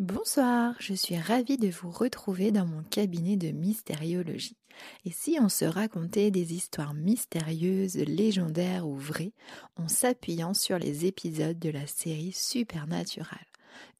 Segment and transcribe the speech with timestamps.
[0.00, 4.56] Bonsoir, je suis ravie de vous retrouver dans mon cabinet de mystériologie.
[5.04, 9.34] Et si on se racontait des histoires mystérieuses, légendaires ou vraies,
[9.76, 13.44] en s'appuyant sur les épisodes de la série Supernatural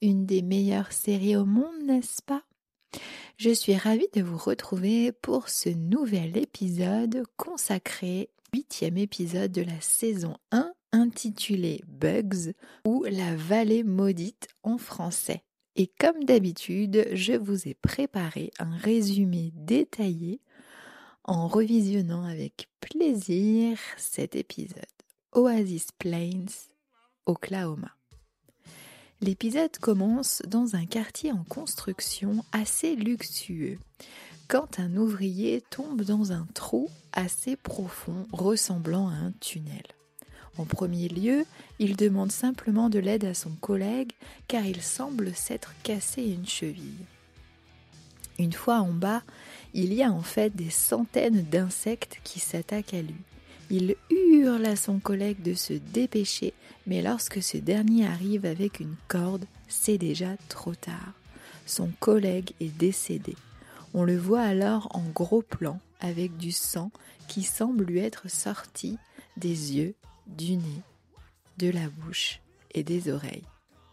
[0.00, 2.44] Une des meilleures séries au monde, n'est-ce pas?
[3.36, 9.78] Je suis ravie de vous retrouver pour ce nouvel épisode consacré, huitième épisode de la
[9.82, 12.54] saison 1 intitulé Bugs
[12.86, 15.44] ou La vallée maudite en français.
[15.80, 20.42] Et comme d'habitude, je vous ai préparé un résumé détaillé
[21.24, 24.84] en revisionnant avec plaisir cet épisode.
[25.32, 26.44] Oasis Plains,
[27.24, 27.96] Oklahoma.
[29.22, 33.78] L'épisode commence dans un quartier en construction assez luxueux,
[34.48, 39.86] quand un ouvrier tombe dans un trou assez profond ressemblant à un tunnel.
[40.58, 41.46] En premier lieu,
[41.78, 44.12] il demande simplement de l'aide à son collègue
[44.48, 47.06] car il semble s'être cassé une cheville.
[48.38, 49.22] Une fois en bas,
[49.74, 53.22] il y a en fait des centaines d'insectes qui s'attaquent à lui.
[53.70, 56.54] Il hurle à son collègue de se dépêcher,
[56.86, 61.12] mais lorsque ce dernier arrive avec une corde, c'est déjà trop tard.
[61.66, 63.36] Son collègue est décédé.
[63.94, 66.90] On le voit alors en gros plan avec du sang
[67.28, 68.98] qui semble lui être sorti
[69.36, 69.94] des yeux
[70.36, 70.82] du nez,
[71.58, 72.40] de la bouche
[72.72, 73.44] et des oreilles.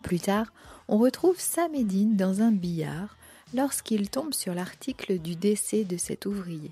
[0.03, 0.53] Plus tard,
[0.87, 1.71] on retrouve Sam
[2.15, 3.17] dans un billard
[3.53, 6.71] lorsqu'il tombe sur l'article du décès de cet ouvrier.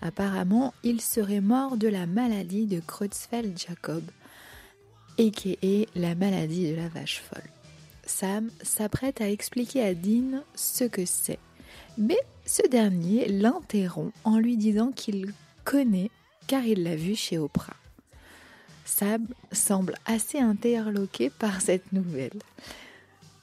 [0.00, 4.02] Apparemment, il serait mort de la maladie de Creutzfeldt-Jacob,
[5.18, 5.98] a.k.a.
[5.98, 7.50] la maladie de la vache folle.
[8.04, 11.38] Sam s'apprête à expliquer à Dean ce que c'est,
[11.96, 15.32] mais ce dernier l'interrompt en lui disant qu'il
[15.64, 16.10] connaît
[16.48, 17.76] car il l'a vu chez Oprah.
[18.96, 22.38] Sam semble assez interloqué par cette nouvelle.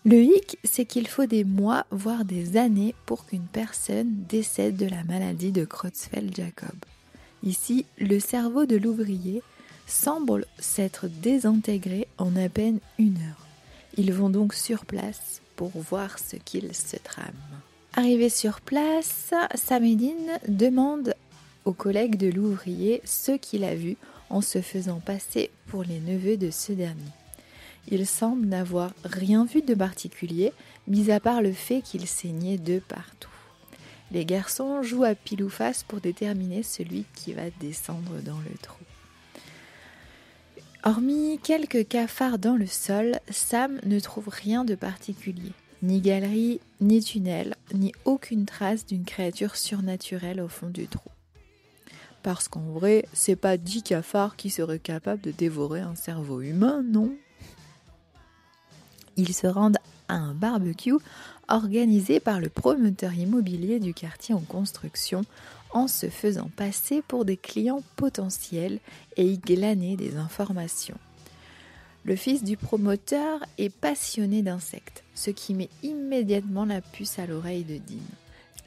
[0.05, 4.85] Le hic, c'est qu'il faut des mois, voire des années pour qu'une personne décède de
[4.85, 6.75] la maladie de Creutzfeldt-Jacob.
[7.43, 9.41] Ici, le cerveau de l'ouvrier
[9.87, 13.47] semble s'être désintégré en à peine une heure.
[13.97, 17.25] Ils vont donc sur place pour voir ce qu'il se trame.
[17.93, 21.16] Arrivé sur place, Samedine demande
[21.66, 23.97] aux collègues de l'ouvrier ce qu'il a vu
[24.29, 27.12] en se faisant passer pour les neveux de ce dernier.
[27.88, 30.53] Il semble n'avoir rien vu de particulier,
[30.88, 33.29] mis à part le fait qu'il saignait de partout.
[34.12, 38.57] Les garçons jouent à pile ou face pour déterminer celui qui va descendre dans le
[38.62, 38.84] trou.
[40.84, 45.51] Hormis quelques cafards dans le sol, Sam ne trouve rien de particulier.
[45.81, 51.09] Ni galerie, ni tunnel, ni aucune trace d'une créature surnaturelle au fond du trou.
[52.24, 56.84] Parce qu'en vrai, c'est pas dix cafards qui seraient capables de dévorer un cerveau humain,
[56.84, 57.16] non?
[59.16, 60.97] Ils se rendent à un barbecue
[61.47, 65.24] organisé par le promoteur immobilier du quartier en construction
[65.72, 68.79] en se faisant passer pour des clients potentiels
[69.18, 70.97] et y glaner des informations.
[72.06, 77.66] Le fils du promoteur est passionné d'insectes, ce qui met immédiatement la puce à l'oreille
[77.66, 78.00] de Dean.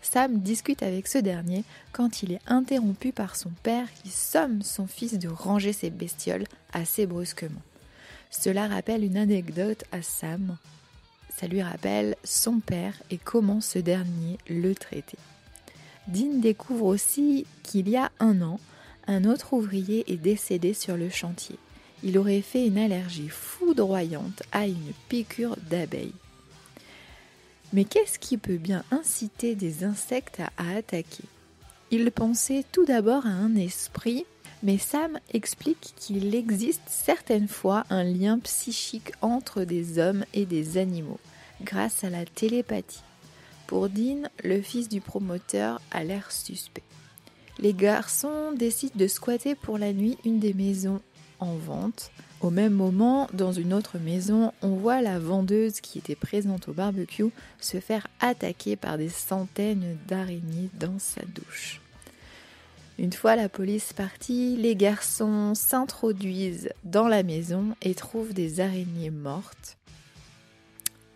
[0.02, 4.86] Sam discute avec ce dernier quand il est interrompu par son père qui somme son
[4.86, 7.62] fils de ranger ses bestioles assez brusquement.
[8.30, 10.56] Cela rappelle une anecdote à Sam.
[11.34, 15.18] Ça lui rappelle son père et comment ce dernier le traitait.
[16.08, 18.58] Dean découvre aussi qu'il y a un an,
[19.06, 21.56] un autre ouvrier est décédé sur le chantier.
[22.02, 26.14] Il aurait fait une allergie foudroyante à une piqûre d'abeille.
[27.72, 31.24] Mais qu'est-ce qui peut bien inciter des insectes à, attaquer?
[31.90, 34.26] Il pensait tout d'abord à un esprit,
[34.62, 40.76] mais Sam explique qu'il existe certaines fois un lien psychique entre des hommes et des
[40.76, 41.20] animaux,
[41.62, 43.02] grâce à la télépathie.
[43.66, 46.82] Pour Dean, le fils du promoteur a l'air suspect.
[47.58, 51.00] Les garçons décident de squatter pour la nuit une des maisons
[51.38, 52.10] en vente
[52.42, 56.72] au même moment, dans une autre maison, on voit la vendeuse qui était présente au
[56.72, 57.30] barbecue
[57.60, 61.80] se faire attaquer par des centaines d'araignées dans sa douche.
[62.98, 69.10] Une fois la police partie, les garçons s'introduisent dans la maison et trouvent des araignées
[69.10, 69.78] mortes.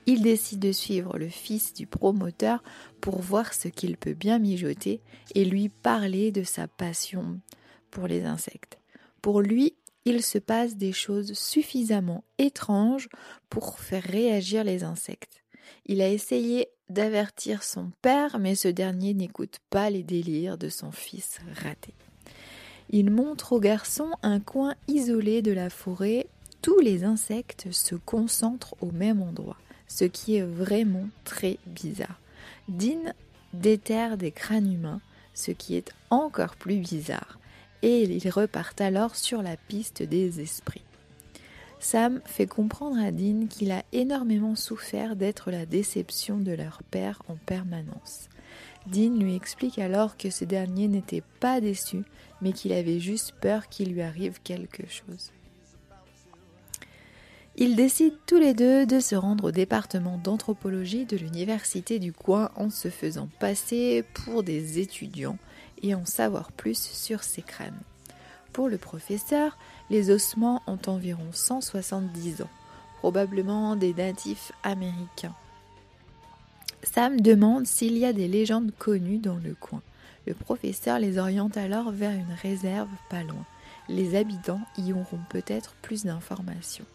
[0.06, 2.62] Ils décident de suivre le fils du promoteur
[3.00, 5.00] pour voir ce qu'il peut bien mijoter
[5.34, 7.40] et lui parler de sa passion
[7.90, 8.78] pour les insectes.
[9.20, 9.74] Pour lui,
[10.06, 13.08] il se passe des choses suffisamment étranges
[13.50, 15.42] pour faire réagir les insectes.
[15.84, 20.92] Il a essayé d'avertir son père, mais ce dernier n'écoute pas les délires de son
[20.92, 21.92] fils raté.
[22.88, 26.28] Il montre au garçon un coin isolé de la forêt.
[26.62, 29.58] Tous les insectes se concentrent au même endroit.
[29.88, 32.20] ce qui est vraiment très bizarre.
[32.68, 33.12] Dean
[33.52, 35.00] déterre des crânes humains,
[35.32, 37.38] ce qui est encore plus bizarre,
[37.86, 40.82] et ils repartent alors sur la piste des esprits.
[41.78, 47.22] Sam fait comprendre à Dean qu'il a énormément souffert d'être la déception de leur père
[47.28, 48.28] en permanence.
[48.88, 52.02] Dean lui explique alors que ce dernier n'était pas déçu,
[52.42, 55.30] mais qu'il avait juste peur qu'il lui arrive quelque chose.
[57.56, 62.50] Ils décident tous les deux de se rendre au département d'anthropologie de l'université du coin
[62.56, 65.38] en se faisant passer pour des étudiants
[65.82, 67.80] et en savoir plus sur ces crânes.
[68.52, 69.58] Pour le professeur,
[69.90, 72.50] les ossements ont environ 170 ans,
[72.98, 75.34] probablement des natifs américains.
[76.82, 79.82] Sam demande s'il y a des légendes connues dans le coin.
[80.26, 83.44] Le professeur les oriente alors vers une réserve pas loin.
[83.88, 86.86] Les habitants y auront peut-être plus d'informations.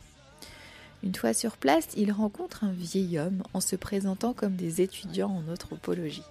[1.03, 5.31] Une fois sur place, il rencontre un vieil homme en se présentant comme des étudiants
[5.31, 6.23] en anthropologie.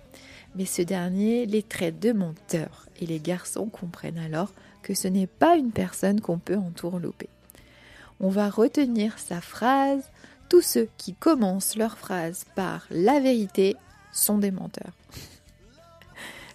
[0.56, 4.52] Mais ce dernier les traite de menteurs et les garçons comprennent alors
[4.82, 7.28] que ce n'est pas une personne qu'on peut entourlouper.
[8.20, 10.02] On va retenir sa phrase
[10.48, 13.76] Tous ceux qui commencent leur phrase par la vérité
[14.12, 14.92] sont des menteurs.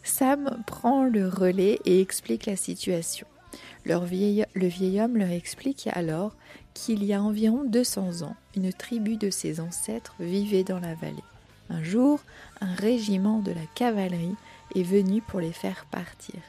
[0.03, 3.25] Sam prend le relais et explique la situation.
[3.85, 6.35] le vieil homme leur explique alors
[6.73, 11.23] qu'il y a environ 200 ans, une tribu de ses ancêtres vivait dans la vallée.
[11.69, 12.19] Un jour,
[12.61, 14.35] un régiment de la cavalerie
[14.75, 16.39] est venu pour les faire partir.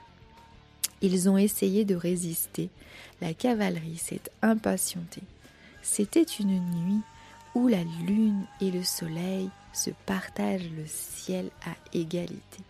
[1.02, 2.70] Ils ont essayé de résister.
[3.20, 5.22] La cavalerie s'est impatientée.
[5.82, 7.00] C'était une nuit
[7.54, 12.62] où la lune et le soleil se partagent le ciel à égalité.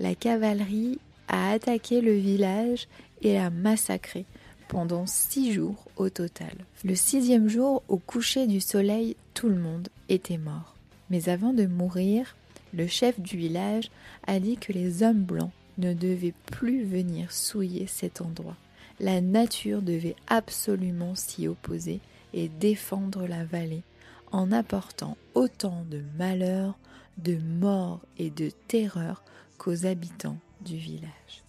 [0.00, 0.98] La cavalerie
[1.28, 2.88] a attaqué le village
[3.22, 4.24] et l'a massacré
[4.68, 6.54] pendant six jours au total.
[6.84, 10.73] Le sixième jour, au coucher du soleil, tout le monde était mort.
[11.14, 12.34] Mais avant de mourir,
[12.72, 13.88] le chef du village
[14.26, 18.56] a dit que les hommes blancs ne devaient plus venir souiller cet endroit.
[18.98, 22.00] La nature devait absolument s'y opposer
[22.32, 23.84] et défendre la vallée
[24.32, 26.76] en apportant autant de malheur,
[27.18, 29.22] de mort et de terreur
[29.56, 31.44] qu'aux habitants du village.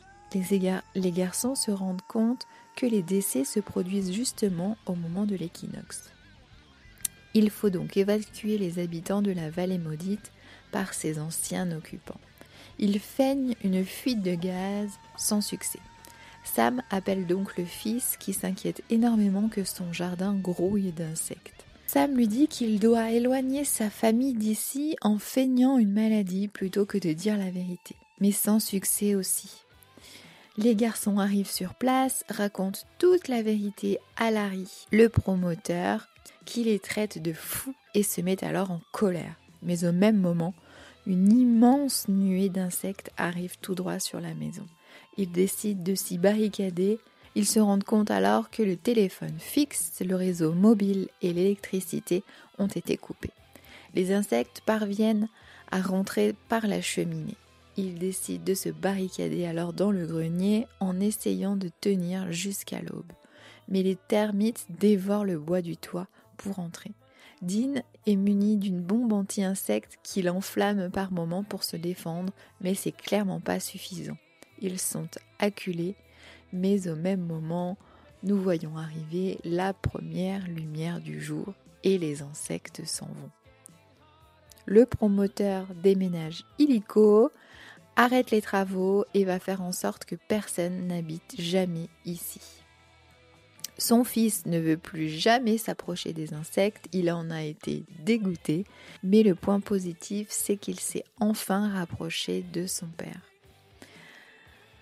[0.93, 2.45] Les garçons se rendent compte
[2.75, 6.11] que les décès se produisent justement au moment de l'équinoxe.
[7.35, 10.31] Il faut donc évacuer les habitants de la vallée maudite
[10.71, 12.19] par ses anciens occupants.
[12.79, 15.79] Ils feignent une fuite de gaz sans succès.
[16.45, 21.65] Sam appelle donc le fils qui s'inquiète énormément que son jardin grouille d'insectes.
[21.87, 26.97] Sam lui dit qu'il doit éloigner sa famille d'ici en feignant une maladie plutôt que
[26.97, 29.49] de dire la vérité, mais sans succès aussi.
[30.57, 36.07] Les garçons arrivent sur place, racontent toute la vérité à Larry, le promoteur,
[36.45, 39.35] qui les traite de fous et se met alors en colère.
[39.61, 40.53] Mais au même moment,
[41.07, 44.65] une immense nuée d'insectes arrive tout droit sur la maison.
[45.17, 46.99] Ils décident de s'y barricader.
[47.35, 52.23] Ils se rendent compte alors que le téléphone fixe, le réseau mobile et l'électricité
[52.57, 53.33] ont été coupés.
[53.93, 55.27] Les insectes parviennent
[55.71, 57.37] à rentrer par la cheminée.
[57.77, 63.11] Ils décident de se barricader alors dans le grenier en essayant de tenir jusqu'à l'aube.
[63.67, 66.91] Mais les termites dévorent le bois du toit pour entrer.
[67.41, 72.91] Dean est muni d'une bombe anti-insecte qui l'enflamme par moments pour se défendre, mais c'est
[72.91, 74.17] clairement pas suffisant.
[74.61, 75.95] Ils sont acculés,
[76.53, 77.77] mais au même moment,
[78.23, 83.31] nous voyons arriver la première lumière du jour et les insectes s'en vont.
[84.65, 87.31] Le promoteur déménage illico,
[87.95, 92.64] arrête les travaux et va faire en sorte que personne n'habite jamais ici.
[93.77, 98.65] Son fils ne veut plus jamais s'approcher des insectes, il en a été dégoûté,
[99.03, 103.21] mais le point positif, c'est qu'il s'est enfin rapproché de son père.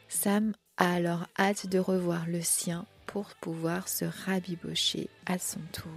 [0.09, 5.91] Sam a alors hâte de revoir le sien pour pouvoir se rabibocher à son tour.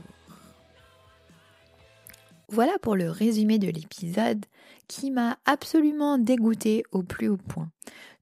[2.49, 4.45] Voilà pour le résumé de l'épisode
[4.87, 7.71] qui m'a absolument dégoûté au plus haut point.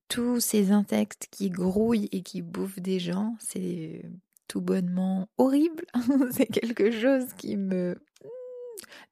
[0.08, 4.02] Tous ces insectes qui grouillent et qui bouffent des gens, c'est
[4.48, 5.84] tout bonnement horrible.
[6.30, 7.96] c'est quelque chose qui me...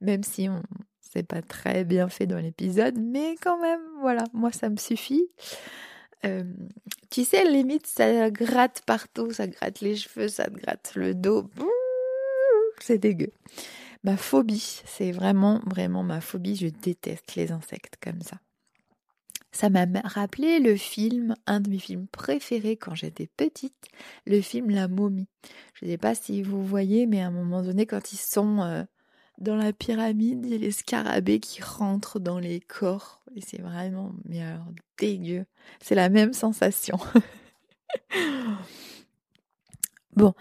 [0.01, 0.63] Même si on...
[1.01, 5.29] c'est pas très bien fait dans l'épisode, mais quand même, voilà, moi ça me suffit.
[6.25, 6.45] Euh,
[7.11, 11.51] tu sais, limite, ça gratte partout, ça gratte les cheveux, ça te gratte le dos.
[12.81, 13.31] C'est dégueu.
[14.05, 16.57] Ma phobie, c'est vraiment, vraiment ma phobie.
[16.57, 18.39] Je déteste les insectes comme ça.
[19.53, 23.77] Ça m'a rappelé le film, un de mes films préférés quand j'étais petite,
[24.27, 25.29] le film La momie.
[25.75, 28.63] Je ne sais pas si vous voyez, mais à un moment donné, quand ils sont
[28.63, 28.83] euh,
[29.39, 33.23] dans la pyramide, il y a les scarabées qui rentrent dans les corps.
[33.37, 34.67] Et c'est vraiment, mais alors,
[34.99, 35.45] dégueu.
[35.81, 36.99] C'est la même sensation.
[40.17, 40.33] bon,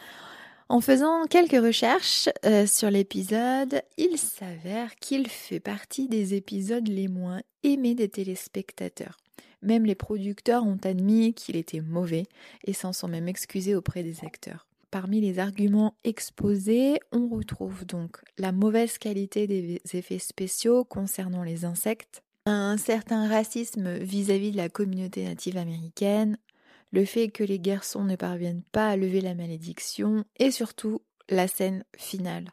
[0.72, 7.10] en faisant quelques recherches euh, sur l'épisode, il s'avère qu'il fait partie des épisodes les
[7.10, 9.18] moins aimés des téléspectateurs.
[9.62, 12.24] Même les producteurs ont admis qu'il était mauvais
[12.64, 14.66] et s'en sont même excusés auprès des acteurs.
[14.92, 21.66] Parmi les arguments exposés, on retrouve donc la mauvaise qualité des effets spéciaux concernant les
[21.66, 26.38] insectes, un certain racisme vis-à-vis de la communauté native américaine,
[26.92, 31.48] le fait que les garçons ne parviennent pas à lever la malédiction et surtout la
[31.48, 32.52] scène finale.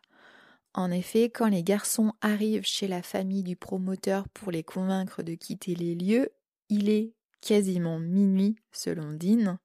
[0.75, 5.35] En effet, quand les garçons arrivent chez la famille du promoteur pour les convaincre de
[5.35, 6.31] quitter les lieux,
[6.69, 9.59] il est quasiment minuit selon Dean.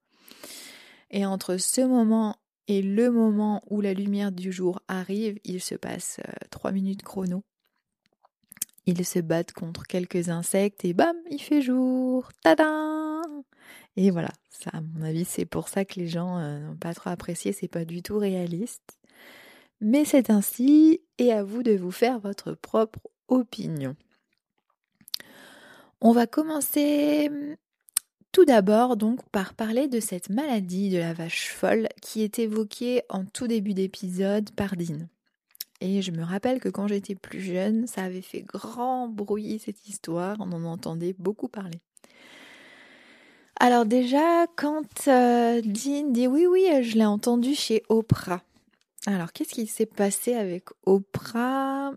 [1.10, 5.74] Et entre ce moment et le moment où la lumière du jour arrive, il se
[5.74, 7.44] passe euh, trois minutes chrono.
[8.86, 12.30] Ils se battent contre quelques insectes et bam, il fait jour.
[12.42, 13.20] Tada
[13.96, 16.94] Et voilà, ça à mon avis, c'est pour ça que les gens euh, n'ont pas
[16.94, 18.98] trop apprécié, c'est pas du tout réaliste.
[19.80, 22.98] Mais c'est ainsi et à vous de vous faire votre propre
[23.28, 23.96] opinion.
[26.00, 27.30] On va commencer
[28.32, 33.02] tout d'abord donc par parler de cette maladie de la vache folle qui est évoquée
[33.08, 35.06] en tout début d'épisode par Dean.
[35.80, 39.86] Et je me rappelle que quand j'étais plus jeune, ça avait fait grand bruit cette
[39.88, 41.80] histoire, on en entendait beaucoup parler.
[43.60, 48.42] Alors déjà, quand euh, Dean dit oui, oui, je l'ai entendu chez Oprah.
[49.06, 51.92] Alors qu'est-ce qui s'est passé avec Oprah?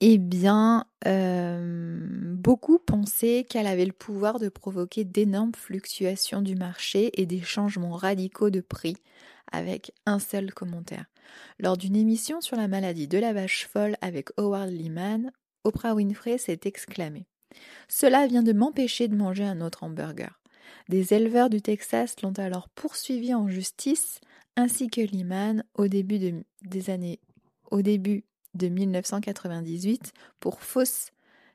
[0.00, 7.10] Eh bien, euh, beaucoup pensaient qu'elle avait le pouvoir de provoquer d'énormes fluctuations du marché
[7.20, 8.96] et des changements radicaux de prix,
[9.50, 11.06] avec un seul commentaire.
[11.58, 15.32] Lors d'une émission sur la maladie de la vache folle avec Howard Lehman,
[15.64, 17.26] Oprah Winfrey s'est exclamée
[17.88, 20.40] Cela vient de m'empêcher de manger un autre hamburger.
[20.88, 24.20] Des éleveurs du Texas l'ont alors poursuivi en justice,
[24.56, 27.20] ainsi que Lehman au début des années
[27.70, 31.10] au début de 1998 pour fausse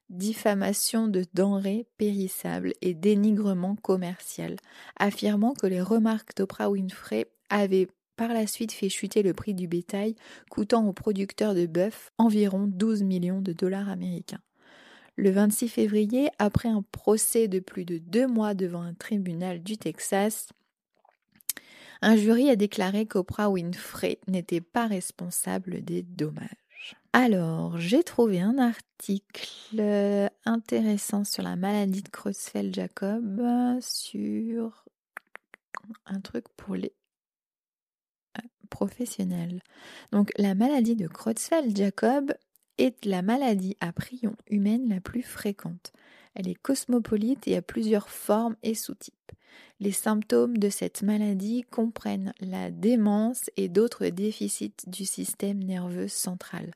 [0.10, 4.58] diffamation de denrées périssables et dénigrement commercial,
[4.98, 9.68] affirmant que les remarques d'Oprah Winfrey avaient par la suite fait chuter le prix du
[9.68, 10.16] bétail,
[10.50, 14.42] coûtant aux producteurs de bœuf environ 12 millions de dollars américains.
[15.16, 19.78] Le 26 février, après un procès de plus de deux mois devant un tribunal du
[19.78, 20.48] Texas,
[22.02, 26.50] un jury a déclaré qu'Oprah Winfrey n'était pas responsable des dommages.
[27.14, 34.86] Alors, j'ai trouvé un article euh, intéressant sur la maladie de Creutzfeldt-Jacob, sur
[36.06, 36.94] un truc pour les
[38.38, 39.62] euh, professionnels.
[40.12, 42.34] Donc, la maladie de Creutzfeldt-Jacob
[43.04, 45.94] la maladie à prion humaine la plus fréquente.
[46.34, 49.16] Elle est cosmopolite et a plusieurs formes et sous-types.
[49.80, 56.72] Les symptômes de cette maladie comprennent la démence et d'autres déficits du système nerveux central.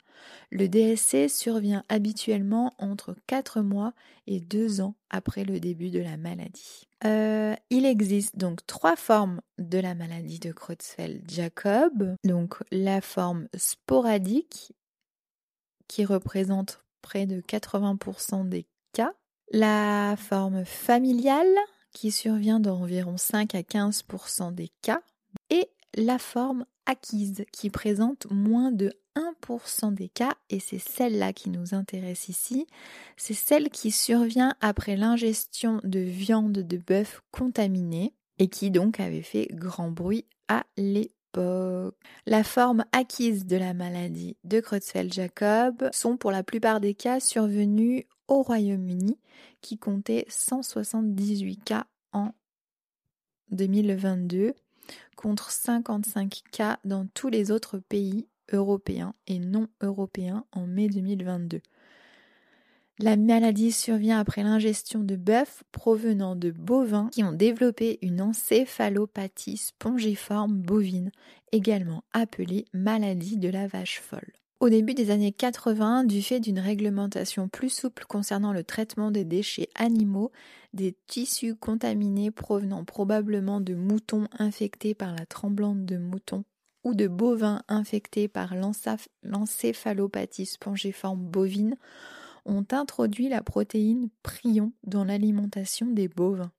[0.52, 3.94] Le DSC survient habituellement entre 4 mois
[4.28, 6.88] et 2 ans après le début de la maladie.
[7.06, 12.16] Euh, il existe donc trois formes de la maladie de Creutzfeldt-Jacob.
[12.24, 14.74] Donc la forme sporadique
[15.88, 19.14] qui représente près de 80% des cas,
[19.52, 21.56] la forme familiale
[21.92, 25.02] qui survient dans environ 5 à 15% des cas,
[25.50, 31.50] et la forme acquise qui présente moins de 1% des cas, et c'est celle-là qui
[31.50, 32.68] nous intéresse ici,
[33.18, 39.22] c'est celle qui survient après l'ingestion de viande de bœuf contaminée et qui donc avait
[39.22, 41.12] fait grand bruit à l'époque.
[41.38, 48.04] La forme acquise de la maladie de Creutzfeldt-Jacob sont pour la plupart des cas survenus
[48.28, 49.18] au Royaume-Uni
[49.62, 52.32] qui comptait 178 cas en
[53.52, 54.54] 2022
[55.16, 61.62] contre 55 cas dans tous les autres pays européens et non européens en mai 2022.
[63.00, 69.58] La maladie survient après l'ingestion de bœufs provenant de bovins qui ont développé une encéphalopathie
[69.58, 71.12] spongiforme bovine,
[71.52, 74.32] également appelée maladie de la vache folle.
[74.62, 79.26] Au début des années 80, du fait d'une réglementation plus souple concernant le traitement des
[79.26, 80.32] déchets animaux,
[80.74, 86.46] des tissus contaminés provenant probablement de moutons infectés par la tremblante de mouton
[86.86, 88.56] ou de bovins infectés par
[89.24, 91.76] l'encéphalopathie spongiforme bovine
[92.46, 96.52] ont introduit la protéine prion dans l'alimentation des bovins.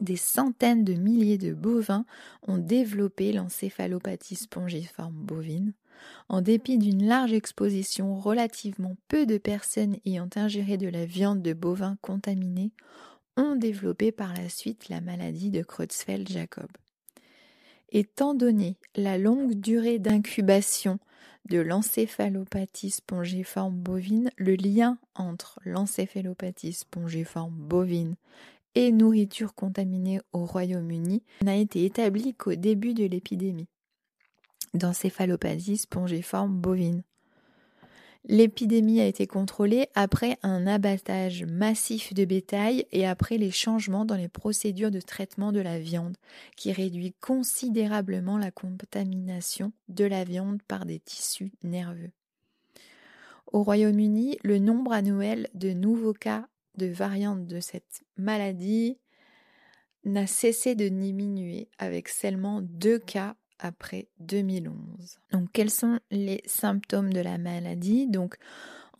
[0.00, 2.04] Des centaines de milliers de bovins
[2.46, 5.74] ont développé l'encéphalopathie spongiforme bovine
[6.28, 11.52] en dépit d'une large exposition, relativement peu de personnes ayant ingéré de la viande de
[11.52, 12.72] bovins contaminés
[13.36, 16.68] ont développé par la suite la maladie de Creutzfeldt-Jacob.
[17.90, 20.98] Étant donné la longue durée d'incubation
[21.48, 28.14] de l'encéphalopathie spongiforme bovine, le lien entre l'encéphalopathie spongiforme bovine
[28.74, 33.68] et nourriture contaminée au Royaume-Uni n'a été établi qu'au début de l'épidémie
[34.74, 37.02] d'encéphalopathie spongiforme bovine.
[38.24, 44.16] L'épidémie a été contrôlée après un abattage massif de bétail et après les changements dans
[44.16, 46.16] les procédures de traitement de la viande,
[46.56, 52.12] qui réduit considérablement la contamination de la viande par des tissus nerveux.
[53.52, 56.46] Au Royaume-Uni, le nombre annuel de nouveaux cas
[56.78, 58.98] de variantes de cette maladie
[60.04, 65.18] n'a cessé de diminuer avec seulement deux cas après 2011.
[65.32, 68.06] Donc quels sont les symptômes de la maladie?
[68.08, 68.36] Donc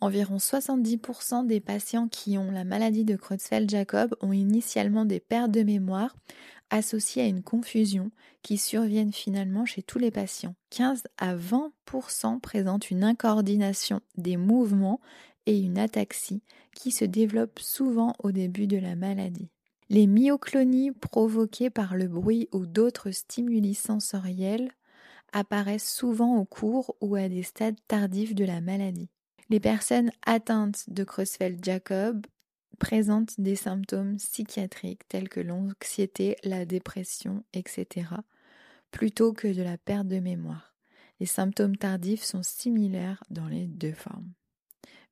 [0.01, 5.63] environ 70% des patients qui ont la maladie de Creutzfeldt-Jacob ont initialement des pertes de
[5.63, 6.15] mémoire
[6.69, 8.09] associées à une confusion
[8.41, 10.55] qui surviennent finalement chez tous les patients.
[10.71, 14.99] 15 à 20% présentent une incoordination des mouvements
[15.45, 16.41] et une ataxie
[16.75, 19.49] qui se développe souvent au début de la maladie.
[19.89, 24.71] Les myoclonies provoquées par le bruit ou d'autres stimuli sensoriels
[25.33, 29.09] apparaissent souvent au cours ou à des stades tardifs de la maladie.
[29.49, 32.25] Les personnes atteintes de Creutzfeldt-Jacob
[32.79, 38.07] présentent des symptômes psychiatriques tels que l'anxiété, la dépression, etc.,
[38.91, 40.75] plutôt que de la perte de mémoire.
[41.19, 44.33] Les symptômes tardifs sont similaires dans les deux formes.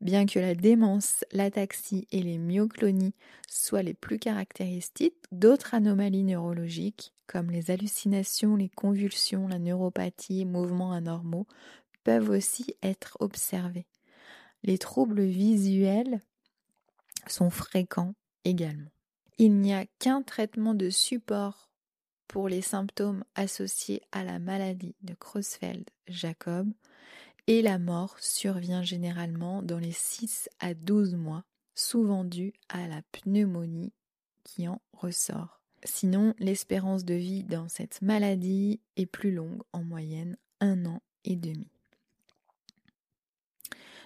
[0.01, 3.13] Bien que la démence, l'ataxie et les myoclonies
[3.47, 10.91] soient les plus caractéristiques, d'autres anomalies neurologiques, comme les hallucinations, les convulsions, la neuropathie, mouvements
[10.91, 11.45] anormaux,
[12.03, 13.85] peuvent aussi être observés.
[14.63, 16.21] Les troubles visuels
[17.27, 18.89] sont fréquents également.
[19.37, 21.69] Il n'y a qu'un traitement de support
[22.27, 26.71] pour les symptômes associés à la maladie de Creutzfeldt-Jacob,
[27.47, 31.43] et la mort survient généralement dans les 6 à 12 mois,
[31.75, 33.93] souvent due à la pneumonie
[34.43, 35.61] qui en ressort.
[35.83, 41.35] Sinon, l'espérance de vie dans cette maladie est plus longue, en moyenne un an et
[41.35, 41.67] demi.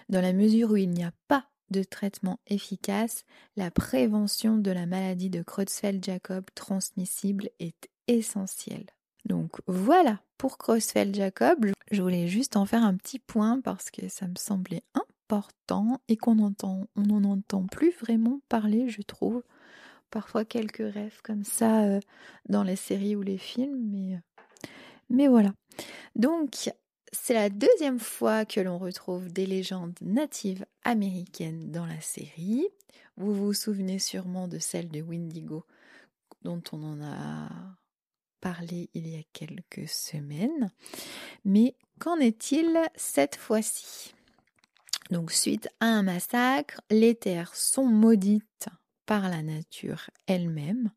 [0.08, 3.24] Dans la mesure où il n'y a pas de traitement efficace,
[3.56, 8.86] la prévention de la maladie de Creutzfeldt-Jacob transmissible est essentielle.
[9.24, 11.72] Donc voilà pour Creutzfeldt-Jacob.
[11.90, 16.16] Je voulais juste en faire un petit point parce que ça me semblait important et
[16.16, 19.42] qu'on entend, on n'en entend plus vraiment parler, je trouve.
[20.10, 22.00] Parfois quelques rêves comme ça euh,
[22.48, 24.68] dans les séries ou les films, mais, euh,
[25.10, 25.52] mais voilà.
[26.14, 26.70] Donc
[27.12, 32.66] c'est la deuxième fois que l'on retrouve des légendes natives américaines dans la série.
[33.16, 35.64] Vous vous souvenez sûrement de celle de Windigo
[36.42, 37.48] dont on en a
[38.94, 40.70] il y a quelques semaines.
[41.44, 44.14] Mais qu'en est-il cette fois-ci?
[45.10, 48.68] Donc suite à un massacre, les terres sont maudites
[49.06, 50.90] par la nature elle-même.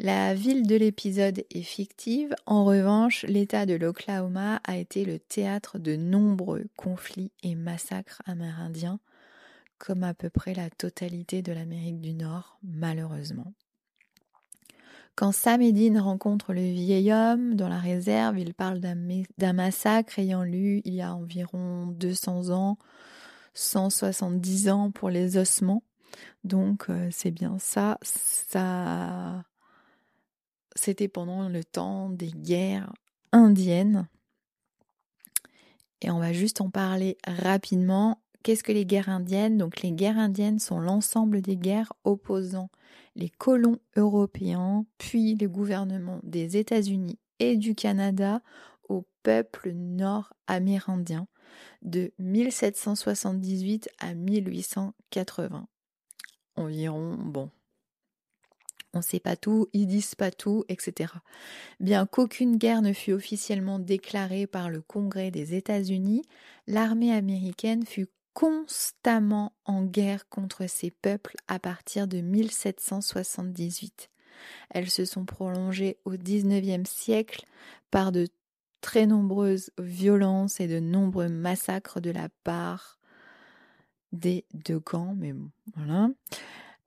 [0.00, 5.78] La ville de l'épisode est fictive, en revanche, l'État de l'Oklahoma a été le théâtre
[5.78, 9.00] de nombreux conflits et massacres amérindiens,
[9.76, 13.52] comme à peu près la totalité de l'Amérique du Nord, malheureusement.
[15.18, 15.60] Quand Sam
[15.98, 21.02] rencontre le vieil homme dans la réserve, il parle d'un massacre ayant lieu il y
[21.02, 22.78] a environ 200 ans,
[23.52, 25.82] 170 ans pour les ossements.
[26.44, 27.98] Donc euh, c'est bien ça.
[28.00, 29.42] Ça,
[30.76, 32.92] c'était pendant le temps des guerres
[33.32, 34.06] indiennes.
[36.00, 38.20] Et on va juste en parler rapidement.
[38.42, 39.58] Qu'est-ce que les guerres indiennes?
[39.58, 42.70] Donc les guerres indiennes sont l'ensemble des guerres opposant
[43.16, 48.40] les colons européens, puis les gouvernements des États-Unis et du Canada
[48.88, 51.26] au peuple nord-amérindien
[51.82, 55.66] de 1778 à 1880.
[56.56, 57.50] Environ, bon,
[58.94, 61.12] on ne sait pas tout, ils disent pas tout, etc.
[61.78, 66.22] Bien qu'aucune guerre ne fût officiellement déclarée par le Congrès des États-Unis,
[66.66, 74.10] l'armée américaine fut constamment en guerre contre ces peuples à partir de 1778.
[74.70, 77.44] Elles se sont prolongées au XIXe siècle
[77.90, 78.28] par de
[78.80, 83.00] très nombreuses violences et de nombreux massacres de la part
[84.12, 85.34] des deux camps, mais
[85.74, 86.08] voilà.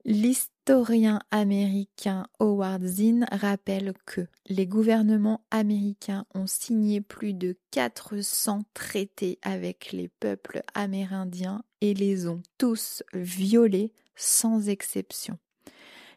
[0.04, 9.38] L'historien américain Howard Zinn rappelle que les gouvernements américains ont signé plus de 400 traités
[9.42, 15.38] avec les peuples amérindiens et les ont tous violés sans exception.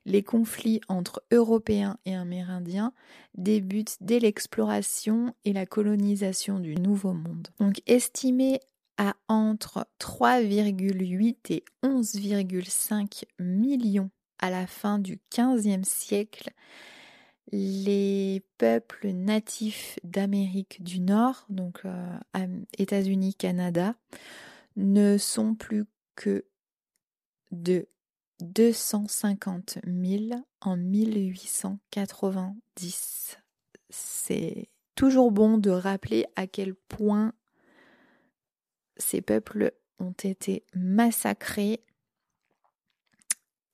[0.07, 2.93] Les conflits entre Européens et Amérindiens
[3.35, 7.47] débutent dès l'exploration et la colonisation du Nouveau Monde.
[7.59, 8.59] Donc estimé
[8.97, 16.51] à entre 3,8 et 11,5 millions à la fin du XVe siècle,
[17.51, 22.17] les peuples natifs d'Amérique du Nord, donc euh,
[22.77, 23.95] États-Unis, Canada,
[24.75, 26.45] ne sont plus que
[27.51, 27.87] de
[28.41, 30.23] 250 000
[30.61, 33.37] en 1890.
[33.89, 37.33] C'est toujours bon de rappeler à quel point
[38.97, 41.81] ces peuples ont été massacrés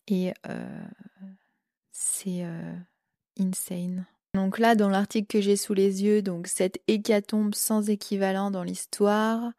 [0.08, 0.84] et euh,
[1.92, 2.76] c'est euh,
[3.40, 4.06] insane.
[4.34, 8.64] Donc là, dans l'article que j'ai sous les yeux, donc cette hécatombe sans équivalent dans
[8.64, 9.52] l'histoire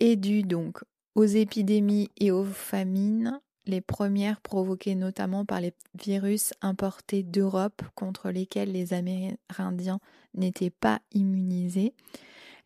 [0.00, 0.82] est due donc
[1.14, 8.30] aux épidémies et aux famines, les premières provoquées notamment par les virus importés d'Europe contre
[8.30, 9.98] lesquels les Amérindiens
[10.34, 11.94] n'étaient pas immunisés,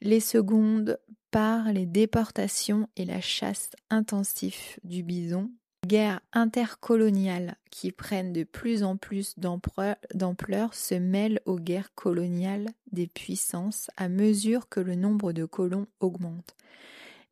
[0.03, 0.99] les secondes
[1.31, 5.51] par les déportations et la chasse intensive du bison,
[5.87, 13.07] guerres intercoloniales qui prennent de plus en plus d'ampleur se mêlent aux guerres coloniales des
[13.07, 16.57] puissances à mesure que le nombre de colons augmente.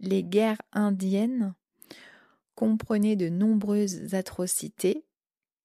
[0.01, 1.55] Les guerres indiennes
[2.55, 5.05] comprenaient de nombreuses atrocités,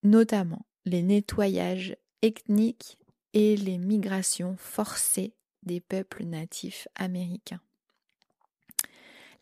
[0.03, 2.97] notamment les nettoyages ethniques
[3.33, 7.61] et les migrations forcées des peuples natifs américains.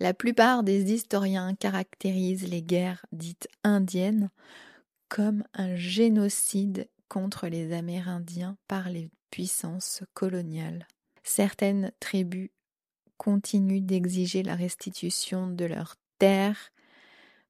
[0.01, 4.31] La plupart des historiens caractérisent les guerres dites indiennes
[5.09, 10.87] comme un génocide contre les Amérindiens par les puissances coloniales.
[11.21, 12.49] Certaines tribus
[13.17, 16.71] continuent d'exiger la restitution de leurs terres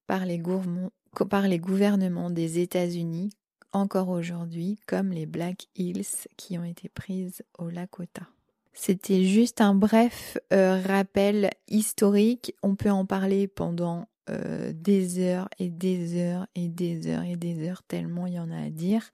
[0.05, 3.29] par les, gouvernements des États-Unis
[3.71, 8.27] encore aujourd'hui, comme les Black Hills qui ont été prises au Lakota.
[8.73, 12.55] C'était juste un bref euh, rappel historique.
[12.63, 17.35] On peut en parler pendant euh, des heures et des heures et des heures et
[17.35, 19.11] des heures, tellement il y en a à dire.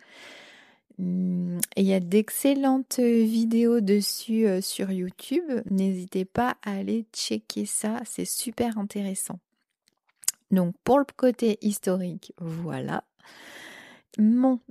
[1.00, 5.50] Hum, il y a d'excellentes vidéos dessus euh, sur YouTube.
[5.70, 9.39] N'hésitez pas à aller checker ça, c'est super intéressant.
[10.52, 13.04] Donc pour le côté historique, voilà.
[14.20, 14.62] Nous,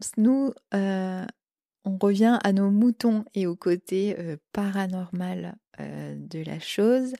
[1.87, 7.15] on revient à nos moutons et au côté euh, paranormal euh, de la chose.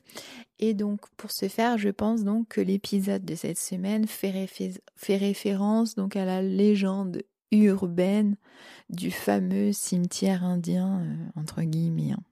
[0.59, 4.47] Et donc pour ce faire, je pense donc que l'épisode de cette semaine fait,
[5.07, 8.35] référence donc à la légende urbaine
[8.89, 12.11] du fameux cimetière indien euh, entre guillemets.
[12.11, 12.23] Hein.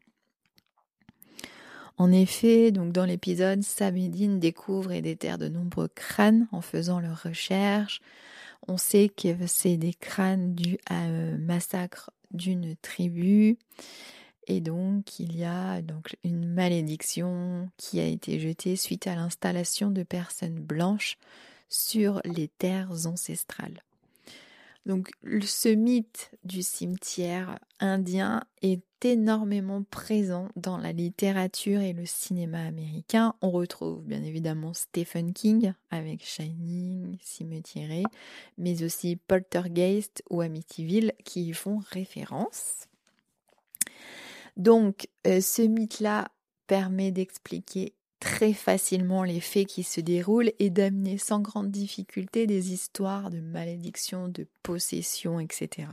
[1.98, 3.96] En effet, donc dans l'épisode, Sam
[4.40, 8.02] découvre et déterre de nombreux crânes en faisant leurs recherches.
[8.68, 13.58] On sait que c'est des crânes dus à un massacre d'une tribu.
[14.48, 19.90] Et donc, il y a donc une malédiction qui a été jetée suite à l'installation
[19.90, 21.18] de personnes blanches
[21.68, 23.82] sur les terres ancestrales.
[24.86, 25.10] Donc,
[25.42, 33.36] ce mythe du cimetière indien est énormément présent dans la littérature et le cinéma américain.
[33.42, 38.06] On retrouve bien évidemment Stephen King avec Shining, Cimetière,
[38.58, 42.88] mais aussi Poltergeist ou Amityville qui y font référence.
[44.58, 46.30] Donc, euh, ce mythe-là
[46.68, 52.74] permet d'expliquer très facilement les faits qui se déroulent et d'amener sans grande difficulté des
[52.74, 55.90] histoires de malédiction, de possession, etc.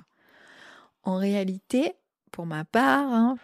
[1.05, 1.94] En réalité,
[2.33, 3.37] pour ma part, hein,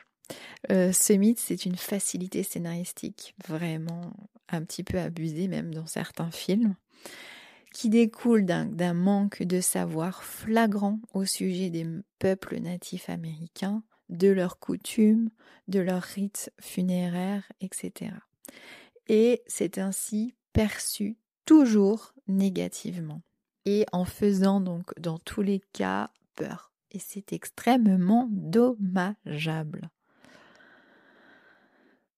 [0.70, 4.12] euh, ce mythe, c'est une facilité scénaristique, vraiment
[4.48, 6.74] un petit peu abusée même dans certains films,
[7.72, 11.86] qui découle d'un manque de savoir flagrant au sujet des
[12.18, 15.30] peuples natifs américains, de leurs coutumes,
[15.68, 18.12] de leurs rites funéraires, etc.
[19.06, 23.22] Et c'est ainsi perçu toujours négativement
[23.64, 29.90] et en faisant donc dans tous les cas peur et c'est extrêmement dommageable.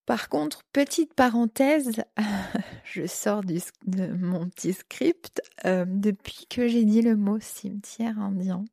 [0.06, 2.02] Par contre, petite parenthèse,
[2.84, 8.64] je sors de mon petit script, euh, depuis que j'ai dit le mot cimetière indien,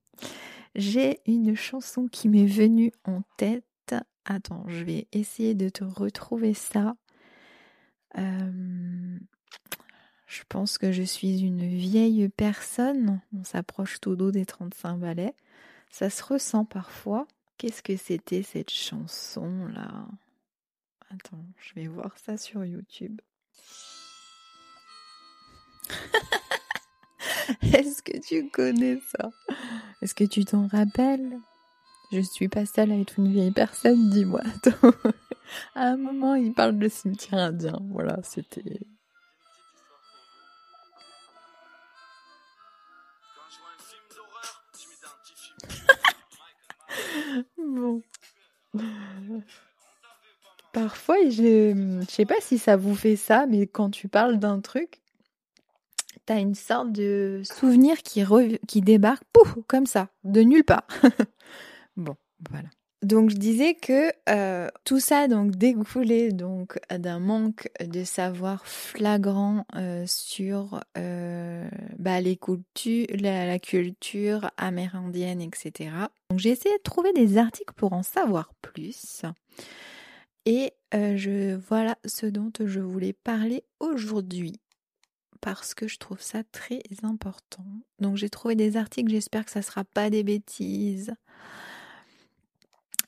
[0.74, 3.64] j'ai une chanson qui m'est venue en tête.
[4.26, 6.96] Attends, je vais essayer de te retrouver ça.
[8.18, 9.20] Euh,
[10.28, 13.22] Je pense que je suis une vieille personne.
[13.34, 15.34] On s'approche tout d'eau des 35 balais.
[15.90, 17.28] Ça se ressent parfois.
[17.58, 20.08] Qu'est-ce que c'était cette chanson là
[21.10, 23.20] Attends, je vais voir ça sur YouTube.
[27.62, 29.30] Est-ce que tu connais ça?
[30.02, 31.40] Est-ce que tu t'en rappelles?
[32.12, 34.42] Je suis pas seule à être une vieille personne, dis-moi.
[35.76, 37.80] à un moment, il parle de cimetière indien.
[37.90, 38.82] Voilà, c'était
[47.58, 48.02] bon.
[50.74, 54.60] Parfois, je ne sais pas si ça vous fait ça, mais quand tu parles d'un
[54.60, 55.02] truc,
[56.26, 58.24] tu as une sorte de souvenir qui,
[58.68, 60.86] qui débarque, pouf, comme ça, de nulle part.
[61.98, 62.16] bon,
[62.50, 62.70] voilà.
[63.04, 69.66] Donc je disais que euh, tout ça donc découlait donc d'un manque de savoir flagrant
[69.76, 75.92] euh, sur euh, bah, les cultures, la, culture amérindienne, etc.
[76.32, 79.22] Donc j'ai essayé de trouver des articles pour en savoir plus.
[80.46, 84.60] Et je voilà ce dont je voulais parler aujourd'hui
[85.40, 87.66] parce que je trouve ça très important.
[88.00, 91.14] Donc j'ai trouvé des articles, j'espère que ça ne sera pas des bêtises.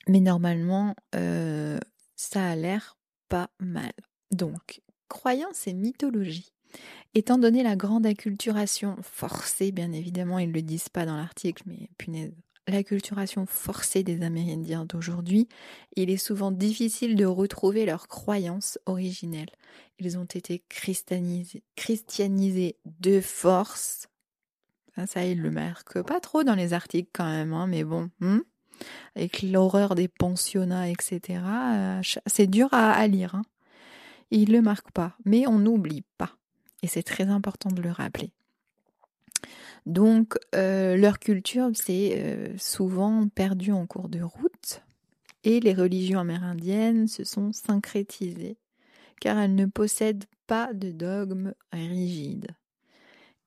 [0.09, 1.79] Mais normalement, euh,
[2.15, 2.97] ça a l'air
[3.29, 3.91] pas mal.
[4.31, 6.51] Donc, croyance et mythologie.
[7.13, 11.63] Étant donné la grande acculturation forcée, bien évidemment, ils ne le disent pas dans l'article,
[11.67, 12.33] mais punaise,
[12.67, 15.47] l'acculturation forcée des Amérindiens d'aujourd'hui,
[15.95, 19.51] il est souvent difficile de retrouver leurs croyances originelles.
[19.99, 24.07] Ils ont été christianisés, christianisés de force.
[25.05, 28.09] Ça, ils le marquent pas trop dans les articles quand même, hein, mais bon.
[28.19, 28.39] Hmm
[29.15, 31.41] avec l'horreur des pensionnats, etc.
[31.73, 33.35] Euh, c'est dur à, lire.
[33.35, 33.43] Hein.
[34.31, 36.31] Il ne le marque pas, mais on n'oublie pas.
[36.83, 38.31] Et c'est très important de le rappeler.
[39.85, 44.81] Donc, euh, leur culture s'est euh, souvent perdue en cours de route
[45.43, 48.57] et les religions amérindiennes se sont syncrétisées
[49.19, 52.47] car elles ne possèdent pas de dogme rigide.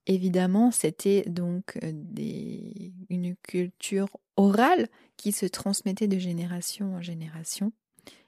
[0.07, 1.79] Évidemment, c'était donc
[3.09, 7.73] une culture orale qui se transmettait de génération en génération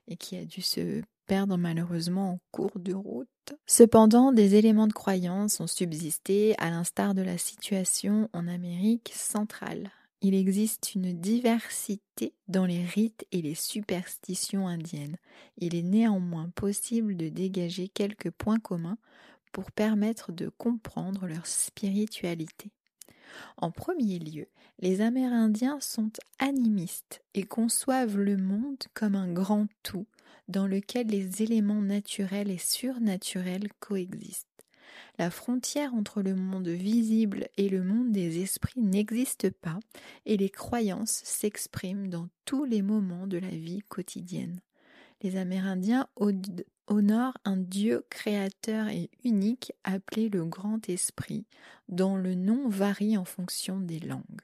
[0.06, 3.28] et qui a dû se perdre malheureusement en cours de route.
[3.66, 9.90] Cependant, des éléments de croyance ont subsisté à l'instar de la situation en Amérique centrale.
[10.20, 15.16] Il existe une diversité dans les rites et les superstitions indiennes.
[15.58, 18.96] Il est néanmoins possible de dégager quelques points communs
[19.54, 22.72] pour permettre de comprendre leur spiritualité.
[23.56, 24.48] En premier lieu,
[24.80, 30.06] les Amérindiens sont animistes et conçoivent le monde comme un grand tout
[30.48, 34.48] dans lequel les éléments naturels et surnaturels coexistent.
[35.18, 39.78] La frontière entre le monde visible et le monde des esprits n'existe pas
[40.26, 44.60] et les croyances s'expriment dans tous les moments de la vie quotidienne.
[45.24, 46.06] Les Amérindiens
[46.86, 51.46] honorent un Dieu créateur et unique appelé le Grand Esprit,
[51.88, 54.42] dont le nom varie en fonction des langues.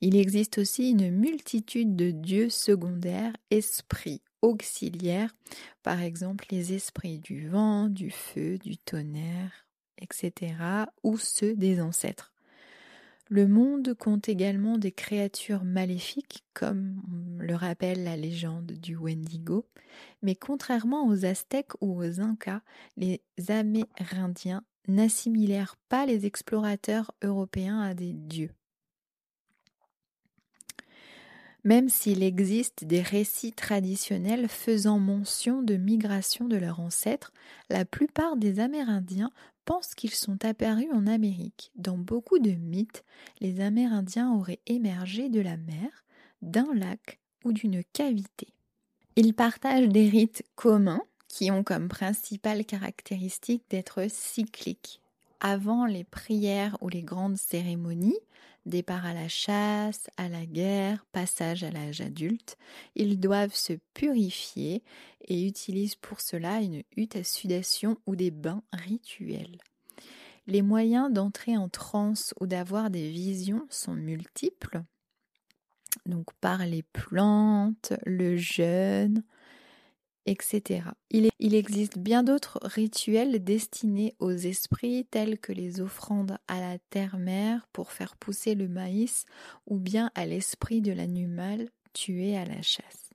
[0.00, 5.34] Il existe aussi une multitude de dieux secondaires, esprits auxiliaires,
[5.82, 9.66] par exemple les esprits du vent, du feu, du tonnerre,
[9.98, 10.54] etc.,
[11.02, 12.32] ou ceux des ancêtres.
[13.32, 17.00] Le monde compte également des créatures maléfiques, comme
[17.38, 19.68] le rappelle la légende du Wendigo,
[20.20, 22.60] mais contrairement aux Aztèques ou aux Incas,
[22.96, 28.50] les Amérindiens n'assimilèrent pas les explorateurs européens à des dieux.
[31.62, 37.32] Même s'il existe des récits traditionnels faisant mention de migration de leurs ancêtres,
[37.68, 39.30] la plupart des Amérindiens
[39.70, 41.70] pensent qu'ils sont apparus en Amérique.
[41.76, 43.04] Dans beaucoup de mythes,
[43.40, 46.04] les Amérindiens auraient émergé de la mer,
[46.42, 48.48] d'un lac ou d'une cavité.
[49.14, 55.00] Ils partagent des rites communs qui ont comme principale caractéristique d'être cycliques.
[55.38, 58.18] Avant les prières ou les grandes cérémonies,
[58.66, 62.56] départ à la chasse, à la guerre, passage à l'âge adulte,
[62.94, 64.82] ils doivent se purifier
[65.26, 69.58] et utilisent pour cela une hutte à sudation ou des bains rituels.
[70.46, 74.82] Les moyens d'entrer en transe ou d'avoir des visions sont multiples,
[76.06, 79.22] donc par les plantes, le jeûne,
[80.26, 80.82] etc.
[81.10, 87.66] Il, existe bien d'autres rituels destinés aux esprits tels que les offrandes à la terre-mère
[87.72, 89.24] pour faire pousser le maïs
[89.66, 93.10] ou bien à l'esprit de l'animal tué à la chasse.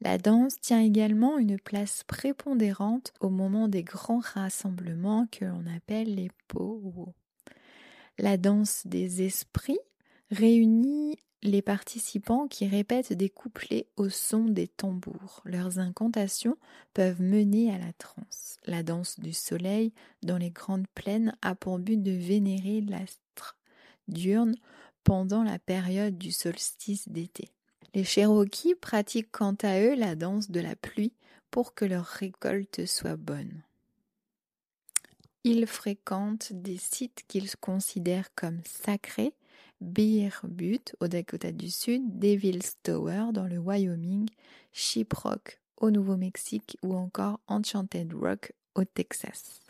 [0.00, 6.14] La danse tient également une place prépondérante au moment des grands rassemblements que l'on appelle
[6.14, 7.14] les powwows.
[8.18, 9.78] La danse des esprits
[10.30, 15.42] réunit les participants qui répètent des couplets au son des tambours.
[15.44, 16.56] Leurs incantations
[16.94, 18.56] peuvent mener à la transe.
[18.66, 23.56] La danse du soleil dans les grandes plaines a pour but de vénérer l'astre
[24.08, 24.56] diurne
[25.04, 27.50] pendant la période du solstice d'été.
[27.94, 31.12] Les Cherokees pratiquent quant à eux la danse de la pluie
[31.50, 33.62] pour que leur récolte soit bonne.
[35.44, 39.32] Ils fréquentent des sites qu'ils considèrent comme sacrés,
[39.80, 44.28] Bear Butte au Dakota du Sud, Devil's Tower dans le Wyoming,
[44.72, 49.60] Shiprock au Nouveau-Mexique ou encore Enchanted Rock au Texas.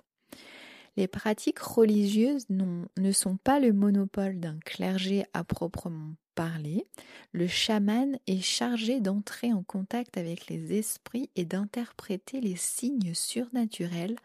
[0.96, 6.86] Les pratiques religieuses ne sont pas le monopole d'un clergé à proprement parler.
[7.32, 14.16] Le chaman est chargé d'entrer en contact avec les esprits et d'interpréter les signes surnaturels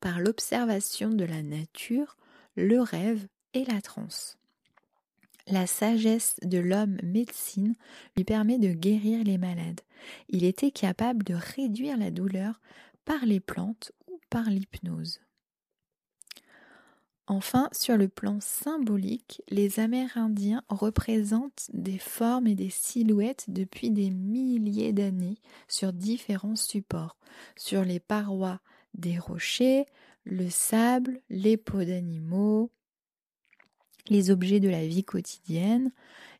[0.00, 2.16] par l'observation de la nature,
[2.56, 4.38] le rêve et la transe.
[5.48, 7.74] La sagesse de l'homme médecine
[8.16, 9.80] lui permet de guérir les malades.
[10.28, 12.60] Il était capable de réduire la douleur
[13.04, 15.20] par les plantes ou par l'hypnose.
[17.28, 24.10] Enfin, sur le plan symbolique, les Amérindiens représentent des formes et des silhouettes depuis des
[24.10, 27.16] milliers d'années sur différents supports,
[27.56, 28.60] sur les parois
[28.94, 29.86] des rochers,
[30.24, 32.70] le sable, les peaux d'animaux,
[34.08, 35.92] les objets de la vie quotidienne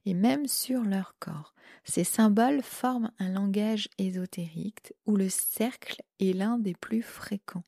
[0.06, 1.54] et même sur leur corps.
[1.84, 7.64] Ces symboles forment un langage ésotérique où le cercle est l'un des plus fréquents.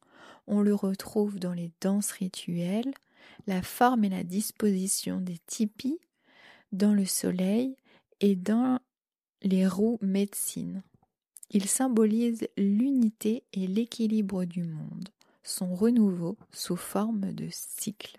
[0.46, 2.92] On le retrouve dans les danses rituelles,
[3.46, 5.98] la forme et la disposition des tipis,
[6.72, 7.76] dans le soleil
[8.20, 8.78] et dans
[9.42, 10.82] les roues médecine.
[11.50, 15.08] Il symbolise l'unité et l'équilibre du monde,
[15.42, 18.18] son renouveau sous forme de cycle.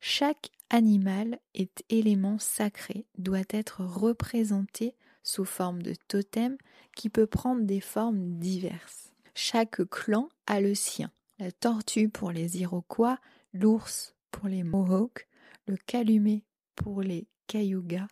[0.00, 6.56] Chaque animal est élément sacré, doit être représenté sous forme de totem
[6.96, 9.12] qui peut prendre des formes diverses.
[9.34, 11.12] Chaque clan a le sien.
[11.38, 13.18] La tortue pour les Iroquois,
[13.52, 15.28] l'ours pour les Mohawks,
[15.66, 16.42] le calumet
[16.74, 18.08] pour les Cayugas,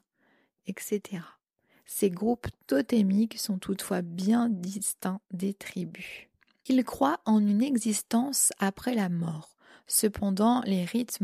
[0.67, 1.23] etc.
[1.87, 6.29] Ces groupes totémiques sont toutefois bien distincts des tribus.
[6.67, 9.57] Ils croient en une existence après la mort.
[9.87, 11.21] Cependant, les rites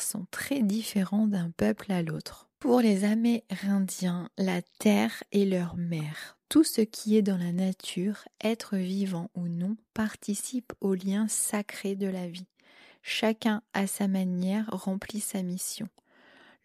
[0.00, 2.48] sont très différents d'un peuple à l'autre.
[2.58, 6.38] Pour les Amérindiens, la terre est leur mère.
[6.48, 11.96] Tout ce qui est dans la nature, être vivant ou non, participe au lien sacré
[11.96, 12.46] de la vie.
[13.02, 15.88] Chacun à sa manière remplit sa mission.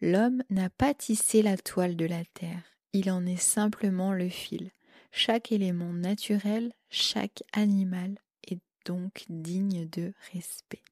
[0.00, 4.70] L'homme n'a pas tissé la toile de la terre, il en est simplement le fil.
[5.10, 10.82] Chaque élément naturel, chaque animal est donc digne de respect.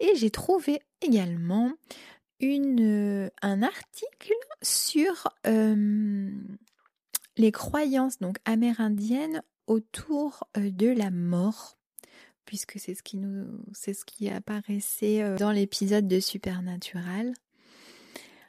[0.00, 1.72] Et j'ai trouvé également
[2.40, 6.30] une, un article sur euh,
[7.36, 11.76] les croyances donc amérindiennes autour euh, de la mort
[12.50, 17.32] puisque c'est ce qui nous c'est ce qui apparaissait euh, dans l'épisode de Supernatural.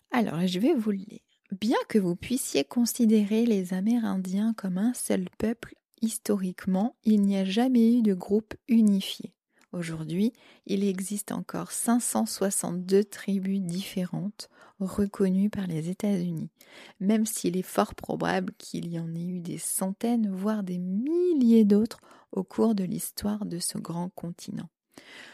[0.10, 1.20] Alors, je vais vous le lire.
[1.52, 7.46] Bien que vous puissiez considérer les Amérindiens comme un seul peuple, historiquement, il n'y a
[7.46, 9.34] jamais eu de groupe unifié.
[9.74, 10.34] Aujourd'hui,
[10.66, 16.50] il existe encore 562 tribus différentes reconnues par les États-Unis,
[17.00, 21.64] même s'il est fort probable qu'il y en ait eu des centaines, voire des milliers
[21.64, 22.02] d'autres
[22.34, 24.70] au cours de l'histoire de ce grand continent.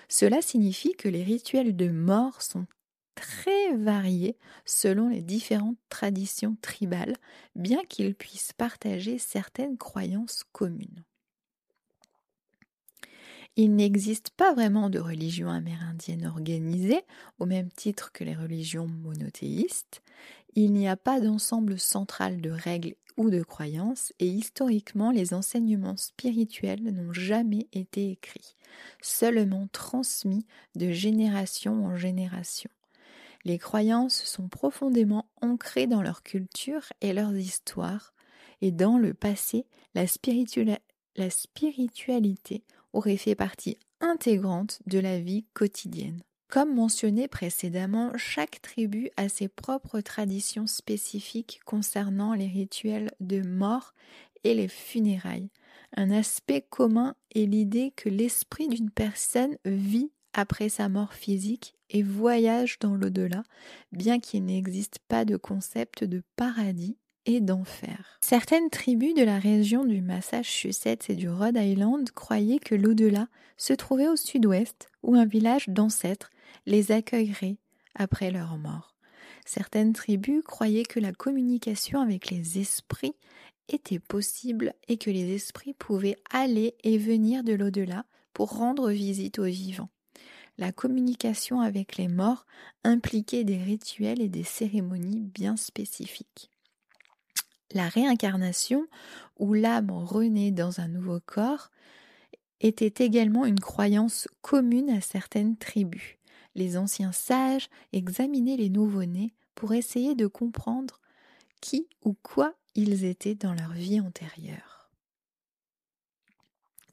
[0.07, 2.67] Cela signifie que les rituels de mort sont
[3.15, 7.15] très variés selon les différentes traditions tribales,
[7.55, 11.06] bien qu'ils puissent partager certaines croyances communes.
[13.59, 17.01] Il n'existe pas vraiment de religion amérindienne organisée,
[17.39, 20.03] au même titre que les religions monothéistes.
[20.53, 25.97] Il n'y a pas d'ensemble central de règles ou de croyances, et historiquement les enseignements
[25.97, 28.55] spirituels n'ont jamais été écrits,
[29.01, 30.45] seulement transmis
[30.75, 32.69] de génération en génération.
[33.43, 38.13] Les croyances sont profondément ancrées dans leur culture et leurs histoires,
[38.61, 40.05] et dans le passé, la,
[41.15, 42.63] la spiritualité
[42.97, 46.23] aurait fait partie intégrante de la vie quotidienne.
[46.49, 53.93] Comme mentionné précédemment, chaque tribu a ses propres traditions spécifiques concernant les rituels de mort
[54.43, 55.51] et les funérailles.
[55.95, 62.01] Un aspect commun est l'idée que l'esprit d'une personne vit après sa mort physique et
[62.01, 63.43] voyage dans l'au-delà,
[63.91, 66.97] bien qu'il n'existe pas de concept de paradis
[67.27, 68.17] et d'enfer.
[68.21, 73.73] Certaines tribus de la région du Massachusetts et du Rhode Island croyaient que l'au-delà se
[73.73, 76.31] trouvait au sud-ouest, où un village d'ancêtres
[76.65, 77.57] les accueillerait
[77.95, 78.95] après leur mort.
[79.45, 83.15] Certaines tribus croyaient que la communication avec les esprits
[83.69, 89.39] était possible et que les esprits pouvaient aller et venir de l'au-delà pour rendre visite
[89.39, 89.89] aux vivants.
[90.57, 92.45] La communication avec les morts
[92.83, 96.51] impliquait des rituels et des cérémonies bien spécifiques.
[97.73, 98.87] La réincarnation,
[99.37, 101.69] où l'âme renaît dans un nouveau corps,
[102.61, 106.15] était également une croyance commune à certaines tribus.
[106.55, 110.99] Les anciens sages examinaient les nouveau-nés pour essayer de comprendre
[111.61, 114.89] qui ou quoi ils étaient dans leur vie antérieure.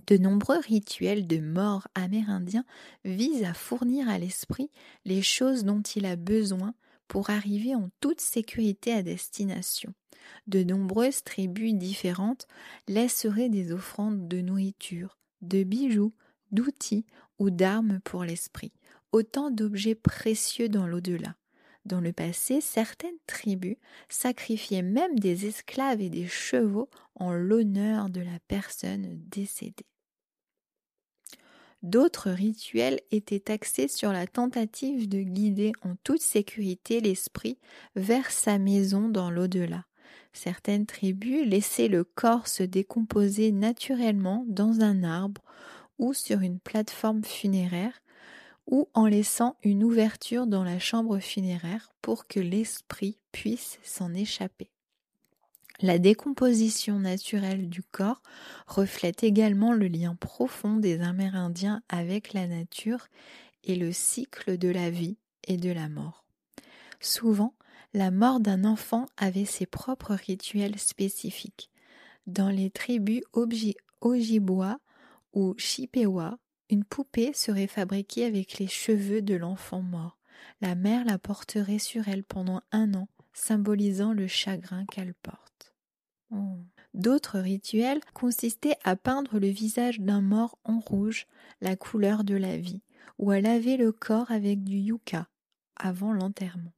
[0.06, 2.66] De nombreux rituels de mort amérindiens
[3.04, 4.70] visent à fournir à l'esprit
[5.06, 6.74] les choses dont il a besoin
[7.08, 9.92] pour arriver en toute sécurité à destination.
[10.46, 12.46] De nombreuses tribus différentes
[12.88, 16.14] laisseraient des offrandes de nourriture, de bijoux,
[16.50, 17.04] d'outils
[17.38, 18.72] ou d'armes pour l'esprit,
[19.12, 21.36] autant d'objets précieux dans l'au-delà.
[21.84, 23.76] Dans le passé, certaines tribus
[24.08, 29.86] sacrifiaient même des esclaves et des chevaux en l'honneur de la personne décédée.
[31.84, 37.58] D'autres rituels étaient axés sur la tentative de guider en toute sécurité l'esprit
[37.94, 39.84] vers sa maison dans l'au-delà.
[40.32, 45.42] Certaines tribus laissaient le corps se décomposer naturellement dans un arbre
[45.98, 48.00] ou sur une plateforme funéraire
[48.66, 54.73] ou en laissant une ouverture dans la chambre funéraire pour que l'esprit puisse s'en échapper.
[55.80, 58.22] La décomposition naturelle du corps
[58.68, 63.08] reflète également le lien profond des Amérindiens avec la nature
[63.64, 65.16] et le cycle de la vie
[65.48, 66.24] et de la mort.
[67.00, 67.54] Souvent,
[67.92, 71.70] la mort d'un enfant avait ses propres rituels spécifiques.
[72.26, 73.22] Dans les tribus
[74.00, 74.78] Ojibwa
[75.32, 76.38] ou Chippewa,
[76.70, 80.18] une poupée serait fabriquée avec les cheveux de l'enfant mort.
[80.60, 85.53] La mère la porterait sur elle pendant un an, symbolisant le chagrin qu'elle porte.
[86.30, 86.58] Oh.
[86.94, 91.26] D'autres rituels consistaient à peindre le visage d'un mort en rouge,
[91.60, 92.82] la couleur de la vie,
[93.18, 95.28] ou à laver le corps avec du yucca
[95.76, 96.72] avant l'enterrement.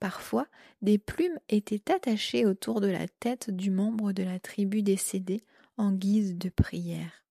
[0.00, 0.46] Parfois,
[0.80, 5.42] des plumes étaient attachées autour de la tête du membre de la tribu décédée
[5.76, 7.24] en guise de prière.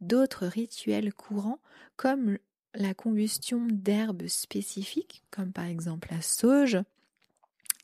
[0.00, 1.60] D'autres rituels courants,
[1.96, 2.38] comme
[2.74, 6.78] la combustion d'herbes spécifiques, comme par exemple la sauge,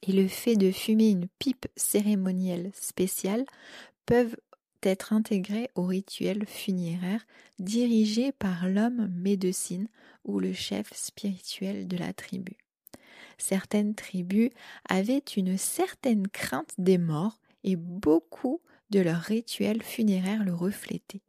[0.03, 3.45] et le fait de fumer une pipe cérémonielle spéciale,
[4.07, 4.37] peuvent
[4.83, 7.27] être intégrés aux rituels funéraires
[7.59, 9.89] dirigés par l'homme médecine
[10.25, 12.57] ou le chef spirituel de la tribu.
[13.39, 14.51] Certaines tribus
[14.89, 21.23] avaient une certaine crainte des morts et beaucoup de leurs rituels funéraires le reflétaient.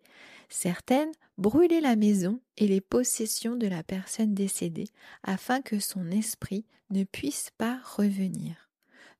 [0.53, 4.89] Certaines brûlaient la maison et les possessions de la personne décédée
[5.23, 8.69] afin que son esprit ne puisse pas revenir.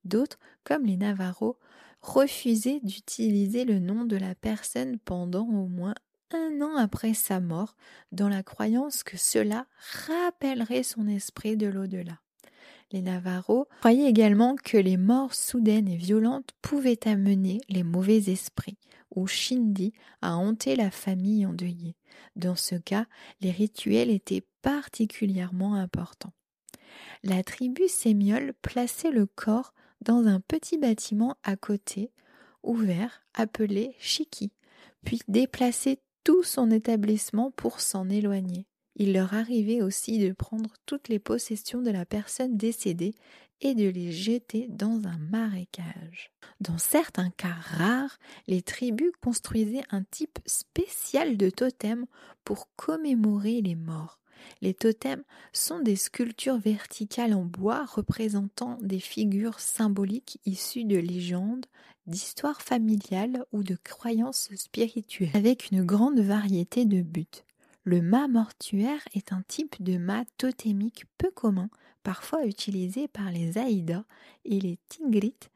[0.04, 1.58] D'autres, comme les Navarros,
[2.02, 5.96] refusaient d'utiliser le nom de la personne pendant au moins
[6.32, 7.78] un an après sa mort,
[8.12, 9.68] dans la croyance que cela
[10.08, 12.20] rappellerait son esprit de l'au-delà.
[12.92, 18.78] Les Navarros croyaient également que les morts soudaines et violentes pouvaient amener les mauvais esprits,
[19.16, 21.96] ou Shindy a hanté la famille endeuillée.
[22.36, 23.06] Dans ce cas,
[23.42, 26.34] les rituels étaient particulièrement importants.
[27.24, 32.12] La tribu sémiole plaçait le corps dans un petit bâtiment à côté,
[32.64, 34.52] ouvert, appelé Chiki,
[35.04, 38.66] puis déplaçait tout son établissement pour s'en éloigner.
[38.96, 43.16] Il leur arrivait aussi de prendre toutes les possessions de la personne décédée
[43.62, 46.32] et de les jeter dans un marécage.
[46.60, 52.06] Dans certains cas rares, les tribus construisaient un type spécial de totem
[52.44, 54.20] pour commémorer les morts.
[54.62, 61.66] Les totems sont des sculptures verticales en bois représentant des figures symboliques issues de légendes,
[62.08, 67.44] d'histoires familiales ou de croyances spirituelles, avec une grande variété de buts.
[67.84, 71.70] Le mât mortuaire est un type de mât totémique peu commun,
[72.04, 74.04] parfois utilisé par les Aïdas
[74.46, 75.52] et les Tingrites,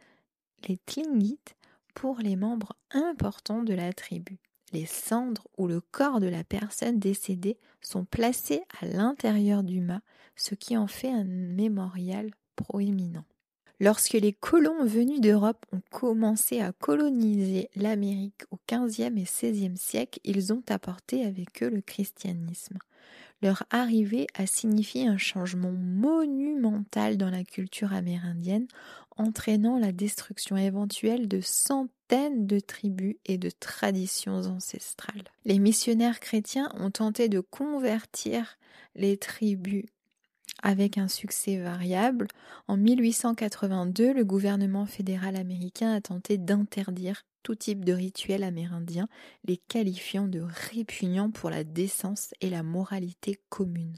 [0.67, 1.39] les Tlingit
[1.93, 4.37] pour les membres importants de la tribu.
[4.73, 10.01] Les cendres ou le corps de la personne décédée sont placés à l'intérieur du mât,
[10.35, 13.25] ce qui en fait un mémorial proéminent.
[13.79, 20.19] Lorsque les colons venus d'Europe ont commencé à coloniser l'Amérique au XVe et XVIe siècle,
[20.23, 22.77] ils ont apporté avec eux le christianisme.
[23.41, 28.67] Leur arrivée a signifié un changement monumental dans la culture amérindienne,
[29.17, 35.23] entraînant la destruction éventuelle de centaines de tribus et de traditions ancestrales.
[35.43, 38.57] Les missionnaires chrétiens ont tenté de convertir
[38.95, 39.85] les tribus
[40.65, 42.27] avec un succès variable.
[42.67, 49.07] En 1882, le gouvernement fédéral américain a tenté d'interdire tout type de rituel amérindien,
[49.43, 53.95] les qualifiant de répugnants pour la décence et la moralité commune.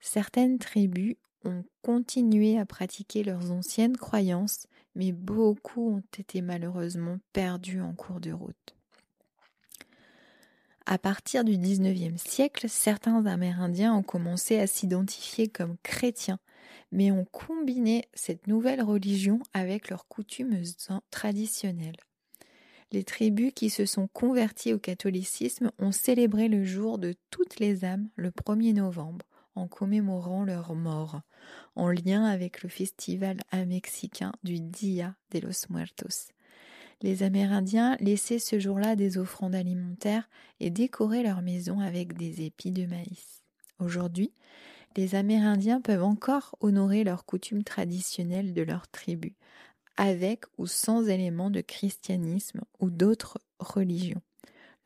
[0.00, 7.80] Certaines tribus ont continué à pratiquer leurs anciennes croyances, mais beaucoup ont été malheureusement perdus
[7.80, 8.73] en cours de route.
[10.86, 16.38] À partir du XIXe siècle, certains Amérindiens ont commencé à s'identifier comme chrétiens,
[16.92, 20.62] mais ont combiné cette nouvelle religion avec leurs coutumes
[21.10, 21.96] traditionnelles.
[22.92, 27.86] Les tribus qui se sont converties au catholicisme ont célébré le jour de toutes les
[27.86, 29.24] âmes le 1er novembre
[29.54, 31.22] en commémorant leur mort,
[31.76, 36.28] en lien avec le festival mexicain du Dia de los Muertos.
[37.02, 40.28] Les Amérindiens laissaient ce jour-là des offrandes alimentaires
[40.60, 43.42] et décoraient leurs maisons avec des épis de maïs.
[43.78, 44.32] Aujourd'hui,
[44.96, 49.34] les Amérindiens peuvent encore honorer leurs coutumes traditionnelles de leur tribu,
[49.96, 54.22] avec ou sans éléments de christianisme ou d'autres religions.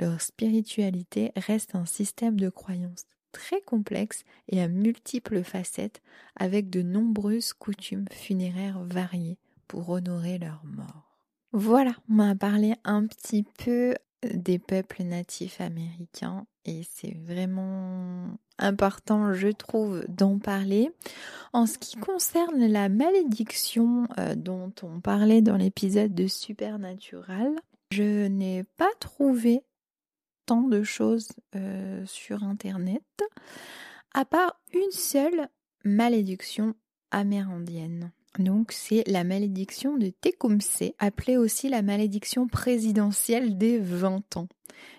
[0.00, 6.02] Leur spiritualité reste un système de croyances très complexe et à multiples facettes,
[6.36, 11.07] avec de nombreuses coutumes funéraires variées pour honorer leur mort.
[11.52, 18.26] Voilà, on m'a parlé un petit peu des peuples natifs américains et c'est vraiment
[18.58, 20.90] important, je trouve, d'en parler.
[21.52, 27.54] En ce qui concerne la malédiction euh, dont on parlait dans l'épisode de Supernatural,
[27.92, 29.62] je n'ai pas trouvé
[30.44, 33.04] tant de choses euh, sur Internet,
[34.12, 35.48] à part une seule
[35.84, 36.74] malédiction
[37.10, 38.12] amérindienne.
[38.38, 44.48] Donc c'est la malédiction de Tecumseh, appelée aussi la malédiction présidentielle des 20 ans,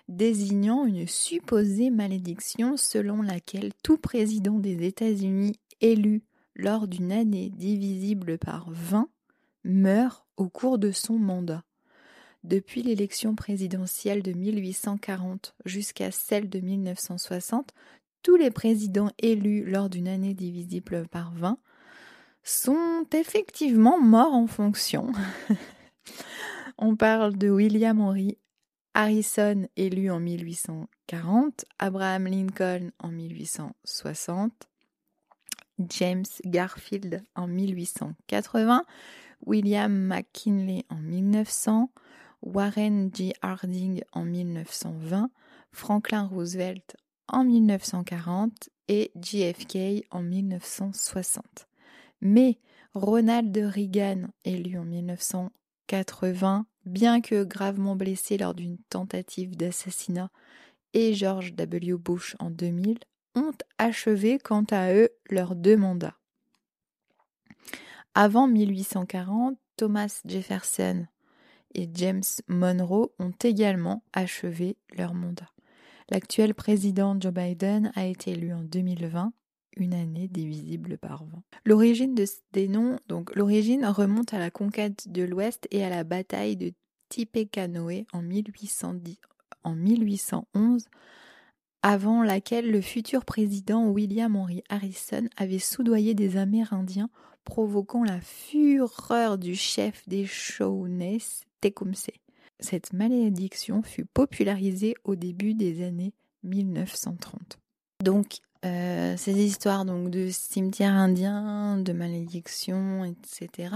[0.08, 6.24] désignant une supposée malédiction selon laquelle tout président des États-Unis élu
[6.56, 9.10] lors d'une année divisible par 20
[9.64, 11.64] meurt au cours de son mandat.
[12.44, 17.74] Depuis l'élection présidentielle de 1840 jusqu'à celle de 1960,
[18.24, 21.58] tous les présidents élus lors d'une année divisible par 20
[22.50, 25.12] sont effectivement morts en fonction.
[26.80, 28.38] On parle de William Henry
[28.96, 34.68] Harrison élu en 1840, Abraham Lincoln en 1860,
[35.90, 38.84] James Garfield en 1880,
[39.46, 41.92] William McKinley en 1900,
[42.42, 43.32] Warren G.
[43.44, 45.30] Harding en 1920,
[45.72, 46.98] Franklin Roosevelt
[47.28, 51.69] en 1940 et JFK en 1960.
[52.22, 52.60] Mais
[52.94, 60.32] Ronald Reagan, élu en 1980, bien que gravement blessé lors d'une tentative d'assassinat,
[60.94, 61.98] et George W.
[61.98, 63.00] Bush en 2000,
[63.36, 66.18] ont achevé quant à eux leurs deux mandats.
[68.16, 71.06] Avant 1840, Thomas Jefferson
[71.76, 75.50] et James Monroe ont également achevé leur mandat.
[76.10, 79.32] L'actuel président Joe Biden a été élu en 2020
[79.78, 81.44] une année divisible par 20.
[81.66, 86.04] L'origine de des noms, donc l'origine remonte à la conquête de l'Ouest et à la
[86.04, 86.74] bataille de
[87.10, 89.18] Tippecanoe en, 1810,
[89.64, 90.86] en 1811,
[91.82, 97.10] avant laquelle le futur président William Henry Harrison avait soudoyé des Amérindiens,
[97.46, 102.20] provoquant la fureur du chef des Shawnees, Tecumseh.
[102.60, 106.14] Cette malédiction fut popularisée au début des années
[106.44, 107.58] 1930.
[108.04, 113.76] Donc, euh, ces histoires donc de cimetières indiens, de malédictions, etc.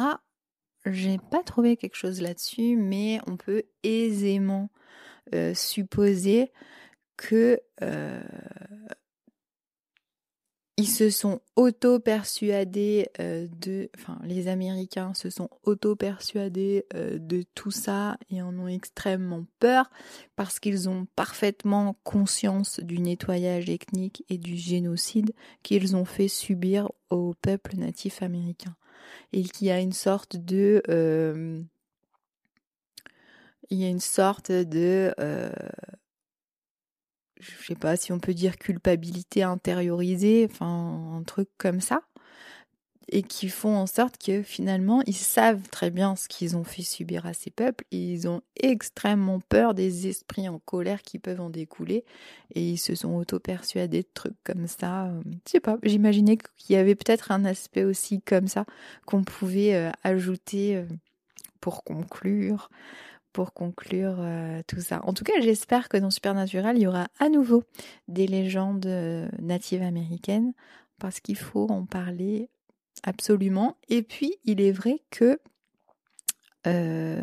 [0.85, 4.69] J'ai pas trouvé quelque chose là-dessus, mais on peut aisément
[5.33, 6.51] euh, supposer
[7.15, 8.21] que euh,
[10.77, 17.69] ils se sont auto-persuadés euh, de, enfin, les Américains se sont auto-persuadés euh, de tout
[17.69, 19.91] ça et en ont extrêmement peur
[20.35, 26.91] parce qu'ils ont parfaitement conscience du nettoyage ethnique et du génocide qu'ils ont fait subir
[27.11, 28.75] au peuple natif américain.
[29.31, 31.61] Et qu'il y a une sorte de, euh,
[33.69, 35.13] il y a une sorte de
[37.43, 42.01] je sais pas si on peut dire culpabilité intériorisée, enfin un truc comme ça.
[43.09, 46.83] et qui font en sorte que finalement ils savent très bien ce qu'ils ont fait
[46.83, 51.41] subir à ces peuples et ils ont extrêmement peur des esprits en colère qui peuvent
[51.41, 52.05] en découler
[52.55, 55.11] et ils se sont auto-persuadés de trucs comme ça.
[55.25, 58.65] Je sais pas, j'imaginais qu'il y avait peut-être un aspect aussi comme ça
[59.05, 60.85] qu'on pouvait euh, ajouter euh,
[61.59, 62.69] pour conclure
[63.33, 65.01] pour conclure euh, tout ça.
[65.03, 67.63] En tout cas, j'espère que dans Supernatural, il y aura à nouveau
[68.07, 68.85] des légendes
[69.41, 70.53] natives américaines
[70.99, 72.49] parce qu'il faut en parler
[73.03, 73.77] absolument.
[73.89, 75.39] Et puis, il est vrai que,
[76.67, 77.21] euh,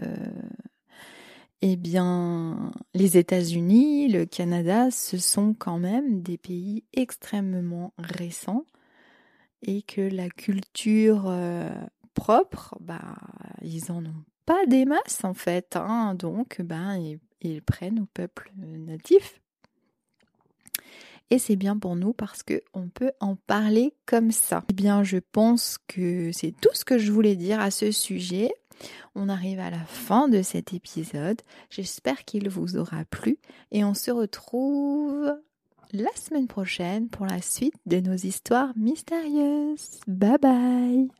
[1.62, 8.64] eh bien, les États-Unis, le Canada, ce sont quand même des pays extrêmement récents
[9.62, 11.70] et que la culture euh,
[12.14, 13.16] propre, bah,
[13.62, 15.76] ils en ont pas des masses en fait.
[15.76, 16.14] Hein.
[16.14, 16.98] donc, ben,
[17.40, 19.40] ils, prennent au peuple natif
[21.30, 24.64] et c'est bien pour nous parce que on peut en parler comme ça.
[24.68, 28.53] Eh bien, je pense que c'est tout ce que je voulais dire à ce sujet.
[29.14, 31.40] On arrive à la fin de cet épisode.
[31.70, 33.38] J'espère qu'il vous aura plu
[33.70, 35.32] et on se retrouve
[35.92, 40.01] la semaine prochaine pour la suite de nos histoires mystérieuses.
[40.09, 41.19] Bye bye